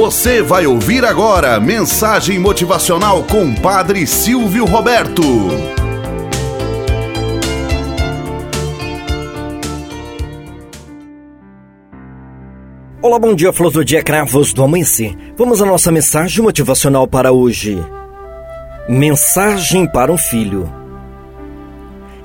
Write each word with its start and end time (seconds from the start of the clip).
Você 0.00 0.40
vai 0.40 0.66
ouvir 0.66 1.04
agora 1.04 1.60
mensagem 1.60 2.38
motivacional 2.38 3.22
com 3.24 3.54
Padre 3.54 4.06
Silvio 4.06 4.64
Roberto. 4.64 5.20
Olá, 13.02 13.18
bom 13.18 13.34
dia, 13.34 13.52
flor 13.52 13.70
do 13.70 13.84
dia, 13.84 14.02
cravos 14.02 14.54
do 14.54 14.64
amanhecer. 14.64 15.14
Vamos 15.36 15.60
à 15.60 15.66
nossa 15.66 15.92
mensagem 15.92 16.42
motivacional 16.42 17.06
para 17.06 17.30
hoje. 17.30 17.78
Mensagem 18.88 19.86
para 19.86 20.10
um 20.10 20.16
filho. 20.16 20.66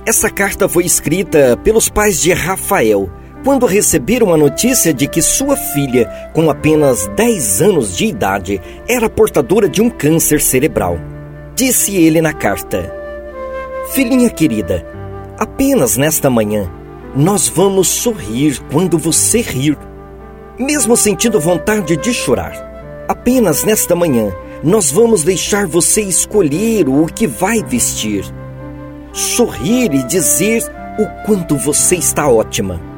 Essa 0.05 0.29
carta 0.29 0.69
foi 0.69 0.85
escrita 0.85 1.59
pelos 1.61 1.89
pais 1.89 2.21
de 2.21 2.31
Rafael 2.31 3.11
quando 3.45 3.67
receberam 3.67 4.33
a 4.33 4.37
notícia 4.37 4.91
de 4.91 5.07
que 5.07 5.21
sua 5.21 5.55
filha, 5.55 6.09
com 6.33 6.49
apenas 6.49 7.07
10 7.15 7.61
anos 7.61 7.95
de 7.95 8.07
idade, 8.07 8.59
era 8.89 9.07
portadora 9.07 9.69
de 9.69 9.83
um 9.83 9.89
câncer 9.89 10.41
cerebral. 10.41 10.97
Disse 11.55 11.95
ele 11.95 12.21
na 12.21 12.33
carta: 12.33 12.91
Filhinha 13.91 14.31
querida, 14.31 14.83
apenas 15.37 15.95
nesta 15.95 16.27
manhã 16.27 16.67
nós 17.15 17.47
vamos 17.47 17.87
sorrir 17.87 18.59
quando 18.71 18.97
você 18.97 19.41
rir, 19.41 19.77
mesmo 20.57 20.97
sentindo 20.97 21.39
vontade 21.39 21.95
de 21.95 22.13
chorar. 22.15 23.05
Apenas 23.07 23.63
nesta 23.63 23.95
manhã 23.95 24.33
nós 24.63 24.89
vamos 24.89 25.23
deixar 25.23 25.67
você 25.67 26.01
escolher 26.01 26.89
o 26.89 27.05
que 27.05 27.27
vai 27.27 27.63
vestir. 27.63 28.25
Sorrir 29.13 29.93
e 29.93 30.01
dizer 30.01 30.63
o 30.97 31.27
quanto 31.27 31.55
você 31.55 31.95
está 31.95 32.27
ótima 32.27 32.94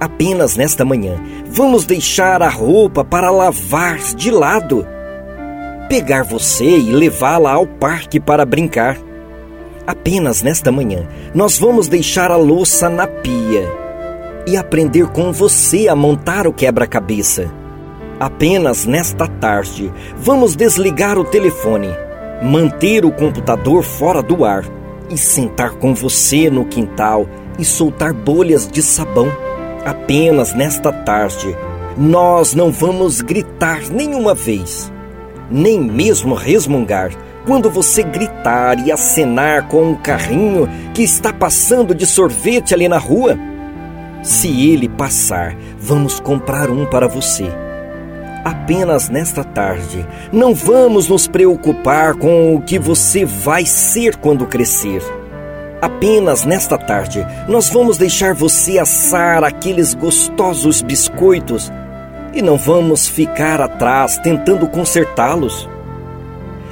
Apenas 0.00 0.56
nesta 0.56 0.84
manhã, 0.84 1.20
vamos 1.46 1.84
deixar 1.84 2.40
a 2.40 2.48
roupa 2.48 3.04
para 3.04 3.30
lavar 3.30 3.98
de 3.98 4.30
lado. 4.30 4.86
Pegar 5.88 6.22
você 6.22 6.78
e 6.78 6.92
levá-la 6.92 7.50
ao 7.50 7.66
parque 7.66 8.20
para 8.20 8.44
brincar. 8.44 8.96
Apenas 9.84 10.40
nesta 10.40 10.70
manhã, 10.70 11.08
nós 11.34 11.58
vamos 11.58 11.88
deixar 11.88 12.30
a 12.30 12.36
louça 12.36 12.88
na 12.88 13.08
pia 13.08 13.68
e 14.46 14.56
aprender 14.56 15.08
com 15.08 15.32
você 15.32 15.88
a 15.88 15.96
montar 15.96 16.46
o 16.46 16.52
quebra-cabeça. 16.52 17.50
Apenas 18.20 18.86
nesta 18.86 19.26
tarde, 19.26 19.92
vamos 20.16 20.54
desligar 20.54 21.18
o 21.18 21.24
telefone, 21.24 21.88
manter 22.40 23.04
o 23.04 23.10
computador 23.10 23.82
fora 23.82 24.22
do 24.22 24.44
ar 24.44 24.64
e 25.10 25.18
sentar 25.18 25.72
com 25.72 25.92
você 25.92 26.48
no 26.48 26.64
quintal 26.64 27.26
e 27.58 27.64
soltar 27.64 28.12
bolhas 28.12 28.68
de 28.70 28.80
sabão 28.80 29.47
apenas 29.88 30.54
nesta 30.54 30.92
tarde, 30.92 31.56
nós 31.96 32.54
não 32.54 32.70
vamos 32.70 33.20
gritar 33.20 33.80
nenhuma 33.90 34.34
vez, 34.34 34.92
nem 35.50 35.80
mesmo 35.80 36.34
resmungar 36.34 37.10
quando 37.46 37.70
você 37.70 38.02
gritar 38.02 38.86
e 38.86 38.92
acenar 38.92 39.68
com 39.68 39.90
um 39.90 39.94
carrinho 39.94 40.68
que 40.92 41.02
está 41.02 41.32
passando 41.32 41.94
de 41.94 42.04
sorvete 42.04 42.74
ali 42.74 42.88
na 42.88 42.98
rua. 42.98 43.38
Se 44.22 44.70
ele 44.70 44.88
passar, 44.88 45.56
vamos 45.78 46.20
comprar 46.20 46.70
um 46.70 46.84
para 46.84 47.08
você. 47.08 47.46
Apenas 48.44 49.08
nesta 49.08 49.42
tarde, 49.42 50.06
não 50.30 50.54
vamos 50.54 51.08
nos 51.08 51.26
preocupar 51.26 52.14
com 52.14 52.54
o 52.54 52.60
que 52.60 52.78
você 52.78 53.24
vai 53.24 53.64
ser 53.64 54.16
quando 54.16 54.46
crescer 54.46 55.02
Apenas 55.80 56.44
nesta 56.44 56.76
tarde, 56.76 57.24
nós 57.46 57.68
vamos 57.70 57.96
deixar 57.96 58.34
você 58.34 58.80
assar 58.80 59.44
aqueles 59.44 59.94
gostosos 59.94 60.82
biscoitos 60.82 61.70
e 62.34 62.42
não 62.42 62.56
vamos 62.56 63.06
ficar 63.06 63.60
atrás 63.60 64.18
tentando 64.18 64.66
consertá-los. 64.66 65.68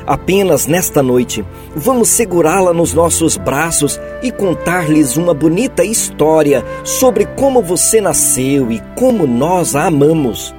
Apenas 0.04 0.66
nesta 0.66 1.04
noite, 1.04 1.44
vamos 1.74 2.08
segurá-la 2.08 2.72
nos 2.72 2.92
nossos 2.92 3.36
braços 3.36 4.00
e 4.22 4.32
contar-lhes 4.32 5.16
uma 5.16 5.32
bonita 5.32 5.84
história 5.84 6.64
sobre 6.82 7.26
como 7.26 7.62
você 7.62 8.00
nasceu 8.00 8.72
e 8.72 8.82
como 8.96 9.24
nós 9.24 9.76
a 9.76 9.86
amamos. 9.86 10.52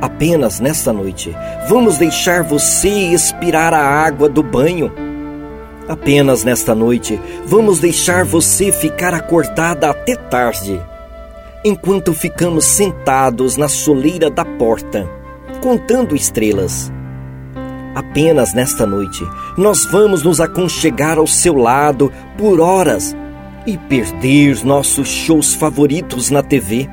Apenas 0.00 0.58
nesta 0.58 0.90
noite, 0.90 1.34
vamos 1.68 1.98
deixar 1.98 2.42
você 2.42 2.88
expirar 2.88 3.74
a 3.74 3.82
água 3.82 4.28
do 4.28 4.42
banho 4.42 5.11
Apenas 5.92 6.42
nesta 6.42 6.74
noite 6.74 7.20
vamos 7.44 7.78
deixar 7.78 8.24
você 8.24 8.72
ficar 8.72 9.12
acordada 9.12 9.90
até 9.90 10.16
tarde, 10.16 10.80
enquanto 11.62 12.14
ficamos 12.14 12.64
sentados 12.64 13.58
na 13.58 13.68
soleira 13.68 14.30
da 14.30 14.42
porta, 14.42 15.06
contando 15.60 16.16
estrelas. 16.16 16.90
Apenas 17.94 18.54
nesta 18.54 18.86
noite 18.86 19.22
nós 19.58 19.84
vamos 19.84 20.22
nos 20.22 20.40
aconchegar 20.40 21.18
ao 21.18 21.26
seu 21.26 21.56
lado 21.56 22.10
por 22.38 22.58
horas 22.58 23.14
e 23.66 23.76
perder 23.76 24.64
nossos 24.64 25.08
shows 25.08 25.52
favoritos 25.52 26.30
na 26.30 26.42
TV. 26.42 26.88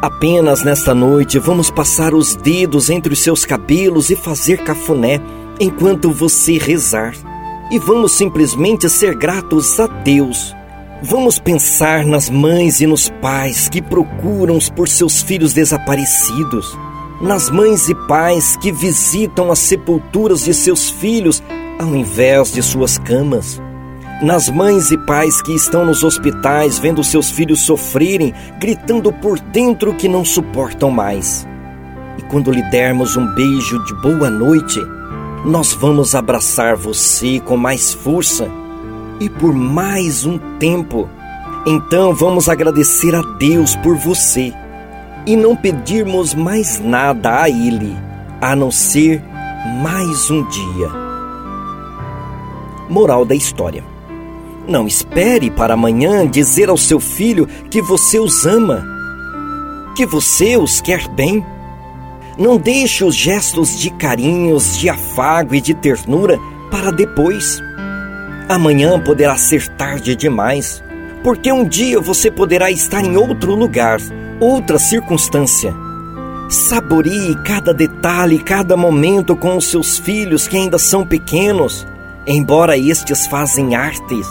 Apenas 0.00 0.62
nesta 0.62 0.94
noite 0.94 1.40
vamos 1.40 1.72
passar 1.72 2.14
os 2.14 2.36
dedos 2.36 2.88
entre 2.88 3.14
os 3.14 3.18
seus 3.18 3.44
cabelos 3.44 4.10
e 4.10 4.14
fazer 4.14 4.58
cafuné 4.58 5.20
enquanto 5.58 6.12
você 6.12 6.56
rezar 6.56 7.14
e 7.72 7.78
vamos 7.78 8.12
simplesmente 8.12 8.88
ser 8.90 9.16
gratos 9.16 9.80
a 9.80 9.86
Deus. 9.86 10.54
Vamos 11.02 11.38
pensar 11.38 12.04
nas 12.04 12.28
mães 12.28 12.82
e 12.82 12.86
nos 12.86 13.08
pais 13.08 13.66
que 13.66 13.80
procuram 13.80 14.58
por 14.76 14.88
seus 14.88 15.22
filhos 15.22 15.54
desaparecidos, 15.54 16.78
nas 17.22 17.48
mães 17.48 17.88
e 17.88 17.94
pais 18.06 18.56
que 18.58 18.70
visitam 18.70 19.50
as 19.50 19.58
sepulturas 19.58 20.44
de 20.44 20.52
seus 20.52 20.90
filhos 20.90 21.42
ao 21.80 21.96
invés 21.96 22.52
de 22.52 22.62
suas 22.62 22.98
camas, 22.98 23.60
nas 24.22 24.50
mães 24.50 24.90
e 24.90 24.98
pais 25.06 25.40
que 25.40 25.54
estão 25.54 25.86
nos 25.86 26.04
hospitais 26.04 26.78
vendo 26.78 27.02
seus 27.02 27.30
filhos 27.30 27.60
sofrerem, 27.60 28.34
gritando 28.60 29.10
por 29.14 29.40
dentro 29.40 29.94
que 29.94 30.08
não 30.08 30.26
suportam 30.26 30.90
mais. 30.90 31.48
E 32.18 32.22
quando 32.22 32.52
lhe 32.52 32.62
dermos 32.70 33.16
um 33.16 33.26
beijo 33.34 33.82
de 33.84 33.94
boa 34.02 34.28
noite, 34.28 34.78
nós 35.44 35.72
vamos 35.72 36.14
abraçar 36.14 36.76
você 36.76 37.40
com 37.40 37.56
mais 37.56 37.92
força 37.92 38.48
e 39.18 39.28
por 39.28 39.52
mais 39.52 40.24
um 40.24 40.38
tempo. 40.58 41.08
Então 41.66 42.14
vamos 42.14 42.48
agradecer 42.48 43.14
a 43.14 43.22
Deus 43.38 43.74
por 43.76 43.96
você 43.96 44.52
e 45.26 45.36
não 45.36 45.56
pedirmos 45.56 46.34
mais 46.34 46.78
nada 46.78 47.42
a 47.42 47.50
Ele, 47.50 47.96
a 48.40 48.54
não 48.54 48.70
ser 48.70 49.22
mais 49.82 50.30
um 50.30 50.46
dia. 50.48 50.88
Moral 52.88 53.24
da 53.24 53.34
história: 53.34 53.84
Não 54.68 54.86
espere 54.86 55.50
para 55.50 55.74
amanhã 55.74 56.24
dizer 56.24 56.68
ao 56.68 56.76
seu 56.76 57.00
filho 57.00 57.48
que 57.68 57.82
você 57.82 58.20
os 58.20 58.46
ama, 58.46 58.84
que 59.96 60.06
você 60.06 60.56
os 60.56 60.80
quer 60.80 61.08
bem 61.08 61.44
não 62.38 62.56
deixe 62.56 63.04
os 63.04 63.14
gestos 63.14 63.78
de 63.78 63.90
carinhos, 63.90 64.78
de 64.78 64.88
afago 64.88 65.54
e 65.54 65.60
de 65.60 65.74
ternura 65.74 66.38
para 66.70 66.90
depois. 66.90 67.60
Amanhã 68.48 68.98
poderá 68.98 69.36
ser 69.36 69.68
tarde 69.68 70.16
demais, 70.16 70.82
porque 71.22 71.52
um 71.52 71.66
dia 71.66 72.00
você 72.00 72.30
poderá 72.30 72.70
estar 72.70 73.04
em 73.04 73.16
outro 73.16 73.54
lugar, 73.54 73.98
outra 74.40 74.78
circunstância. 74.78 75.74
Saborie 76.48 77.36
cada 77.44 77.72
detalhe, 77.72 78.38
cada 78.38 78.76
momento 78.76 79.36
com 79.36 79.56
os 79.56 79.66
seus 79.66 79.98
filhos 79.98 80.46
que 80.46 80.56
ainda 80.56 80.78
são 80.78 81.06
pequenos, 81.06 81.86
embora 82.26 82.76
estes 82.76 83.26
fazem 83.26 83.74
artes. 83.74 84.26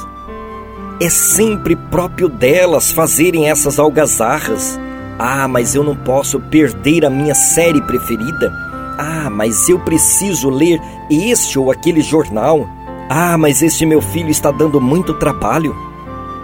É 1.00 1.09
sempre 1.09 1.75
próprio 1.75 2.29
delas 2.29 2.91
fazerem 2.91 3.50
essas 3.50 3.79
algazarras 3.79 4.79
ah, 5.19 5.47
mas 5.47 5.75
eu 5.75 5.83
não 5.83 5.95
posso 5.95 6.39
perder 6.39 7.05
a 7.05 7.09
minha 7.09 7.35
série 7.35 7.81
preferida. 7.81 8.52
Ah, 8.97 9.29
mas 9.29 9.69
eu 9.69 9.79
preciso 9.79 10.49
ler 10.49 10.81
este 11.09 11.58
ou 11.58 11.72
aquele 11.72 12.02
jornal. 12.02 12.67
Ah, 13.09 13.37
mas 13.37 13.61
este 13.61 13.85
meu 13.85 14.02
filho 14.02 14.29
está 14.29 14.52
dando 14.52 14.79
muito 14.79 15.13
trabalho. 15.16 15.75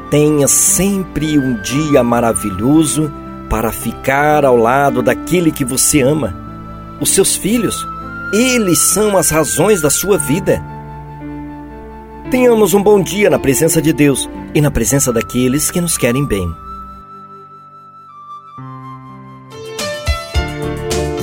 Tenha 0.09 0.47
sempre 0.47 1.37
um 1.37 1.61
dia 1.61 2.03
maravilhoso 2.03 3.11
para 3.49 3.71
ficar 3.71 4.45
ao 4.45 4.55
lado 4.55 5.01
daquele 5.01 5.51
que 5.51 5.65
você 5.65 6.01
ama. 6.01 6.35
Os 6.99 7.09
seus 7.11 7.35
filhos, 7.35 7.85
eles 8.33 8.79
são 8.79 9.17
as 9.17 9.29
razões 9.29 9.81
da 9.81 9.89
sua 9.89 10.17
vida. 10.17 10.61
Tenhamos 12.29 12.73
um 12.73 12.83
bom 12.83 13.01
dia 13.01 13.29
na 13.29 13.39
presença 13.39 13.81
de 13.81 13.93
Deus 13.93 14.29
e 14.53 14.59
na 14.59 14.69
presença 14.69 15.13
daqueles 15.13 15.71
que 15.71 15.79
nos 15.79 15.97
querem 15.97 16.25
bem. 16.25 16.66